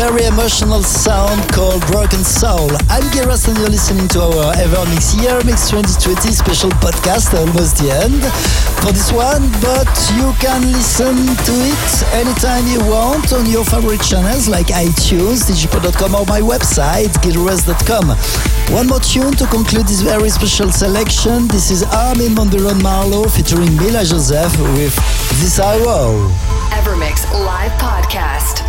Very 0.00 0.24
emotional 0.24 0.82
sound 0.82 1.46
called 1.52 1.86
Broken 1.88 2.24
Soul. 2.24 2.72
I'm 2.88 3.04
Giras 3.12 3.46
and 3.48 3.58
you're 3.58 3.68
listening 3.68 4.08
to 4.16 4.22
our 4.22 4.54
Evermix 4.54 5.12
Year 5.20 5.36
Mix 5.44 5.68
2020 5.68 6.32
special 6.32 6.70
podcast, 6.80 7.36
almost 7.36 7.76
the 7.76 7.92
end 7.92 8.24
for 8.80 8.92
this 8.96 9.12
one, 9.12 9.44
but 9.60 9.92
you 10.16 10.32
can 10.40 10.72
listen 10.72 11.14
to 11.44 11.52
it 11.68 11.92
anytime 12.16 12.64
you 12.66 12.80
want 12.88 13.34
on 13.34 13.44
your 13.44 13.62
favorite 13.62 14.00
channels 14.00 14.48
like 14.48 14.68
iTunes, 14.72 15.44
digipod.com 15.44 16.14
or 16.14 16.24
my 16.24 16.40
website, 16.40 17.12
gileverest.com. 17.20 18.08
One 18.72 18.86
more 18.86 19.00
tune 19.00 19.36
to 19.36 19.46
conclude 19.48 19.86
this 19.86 20.00
very 20.00 20.30
special 20.30 20.72
selection. 20.72 21.46
This 21.48 21.70
is 21.70 21.82
Armin 21.84 22.34
van 22.34 22.48
Buuren 22.48 22.80
MaRLo 22.80 23.28
featuring 23.28 23.76
Mila 23.76 24.02
Josef 24.06 24.50
with 24.80 24.96
This 25.44 25.60
I 25.60 25.76
Vow. 25.84 26.16
Evermix 26.72 27.30
Live 27.44 27.72
Podcast. 27.72 28.59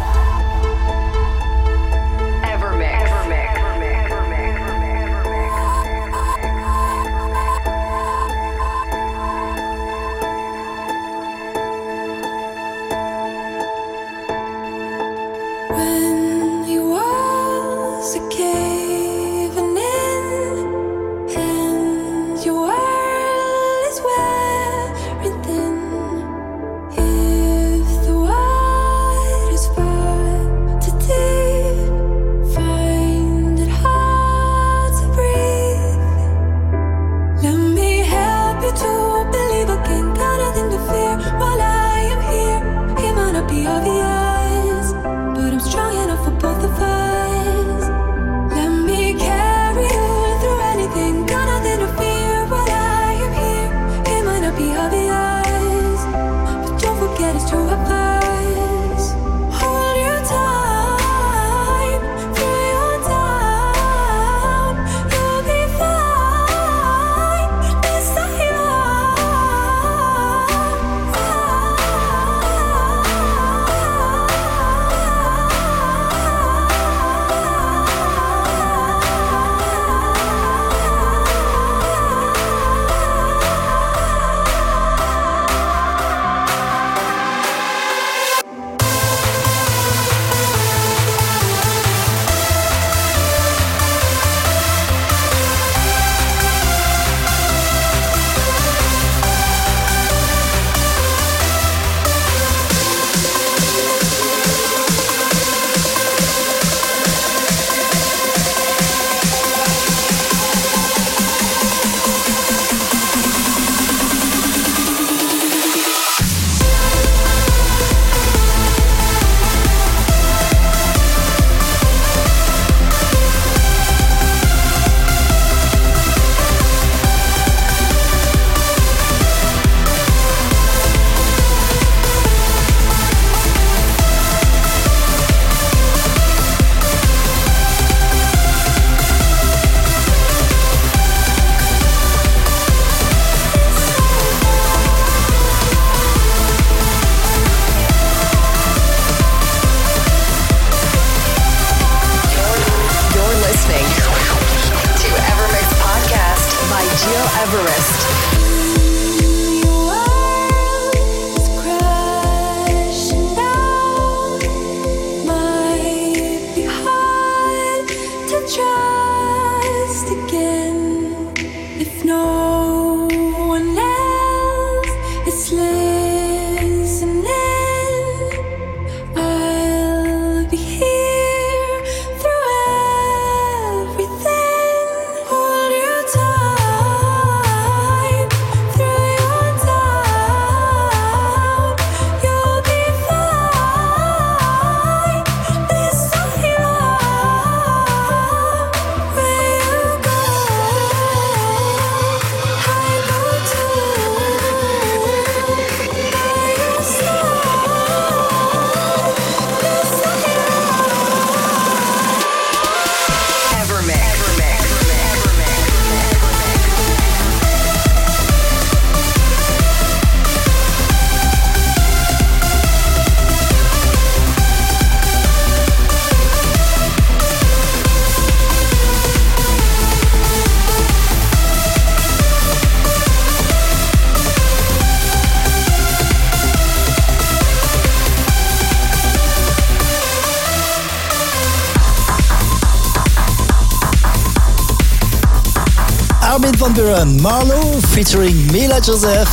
Buuren, 246.73 247.19
MaRLo 247.19 247.81
featuring 247.93 248.35
Mila 248.52 248.80
Josef, 248.80 249.27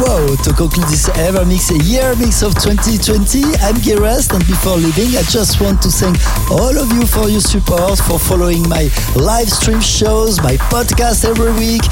Vow. 0.00 0.36
To 0.42 0.52
conclude 0.52 0.88
this 0.88 1.08
Evermix 1.10 1.70
Year 1.88 2.14
Mix 2.16 2.42
of 2.42 2.54
2020, 2.54 3.42
I'm 3.62 3.76
Giras 3.76 4.32
and 4.32 4.44
before 4.46 4.76
leaving, 4.76 5.16
I 5.16 5.22
just 5.22 5.60
want 5.60 5.80
to 5.82 5.88
thank 5.88 6.16
all 6.50 6.76
of 6.76 6.92
you 6.92 7.06
for 7.06 7.28
your 7.28 7.40
support, 7.40 7.98
for 7.98 8.18
following 8.18 8.68
my 8.68 8.90
live 9.16 9.48
stream 9.48 9.80
shows, 9.80 10.40
my 10.42 10.56
podcast 10.68 11.24
every 11.24 11.52
week. 11.52 11.82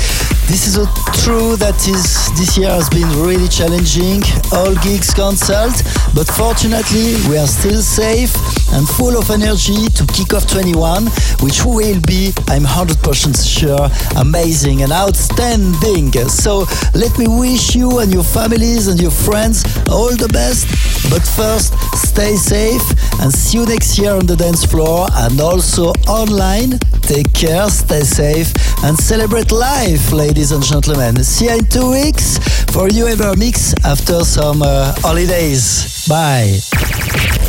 This 0.47 0.66
is 0.66 0.77
a 0.77 0.86
true 1.24 1.56
that 1.56 1.89
is 1.89 2.31
this 2.36 2.59
year 2.59 2.69
has 2.69 2.89
been 2.90 3.09
really 3.24 3.48
challenging. 3.48 4.23
All 4.52 4.74
gigs 4.85 5.15
cancelled, 5.15 5.81
but 6.15 6.28
fortunately 6.28 7.16
we 7.28 7.39
are 7.39 7.47
still 7.47 7.81
safe 7.81 8.36
and 8.74 8.88
full 8.88 9.16
of 9.16 9.30
energy 9.30 9.86
to 9.94 10.05
kick 10.12 10.34
off 10.34 10.46
21, 10.46 11.06
which 11.40 11.64
will 11.64 12.01
be, 12.06 12.32
I'm 12.48 12.64
100% 12.64 12.98
sure, 13.38 13.88
amazing 14.20 14.82
and 14.82 14.92
outstanding. 14.92 16.12
So 16.28 16.66
let 16.94 17.16
me 17.18 17.26
wish 17.28 17.74
you 17.74 18.01
and 18.01 18.12
your 18.12 18.24
families 18.24 18.88
and 18.88 19.01
your 19.01 19.10
friends 19.10 19.64
all 19.88 20.14
the 20.14 20.28
best. 20.28 20.66
But 21.10 21.22
first, 21.22 21.72
stay 21.96 22.36
safe 22.36 22.82
and 23.20 23.32
see 23.32 23.59
you 23.59 23.66
next 23.66 23.98
year 23.98 24.12
on 24.12 24.26
the 24.26 24.36
dance 24.36 24.64
floor 24.64 25.06
and 25.12 25.40
also 25.40 25.92
online. 26.09 26.78
Take 27.02 27.32
care, 27.32 27.68
stay 27.68 28.01
safe, 28.01 28.52
and 28.82 28.96
celebrate 28.96 29.52
life, 29.52 30.12
ladies 30.12 30.52
and 30.52 30.62
gentlemen. 30.62 31.22
See 31.22 31.46
you 31.46 31.59
in 31.59 31.66
two 31.66 31.90
weeks 31.90 32.38
for 32.72 32.88
you 32.88 33.05
Evermix 33.05 33.74
after 33.84 34.24
some 34.24 34.62
uh, 34.62 34.94
holidays. 35.01 36.06
Bye. 36.09 37.43